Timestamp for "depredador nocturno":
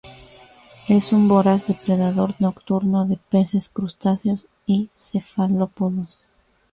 1.67-3.05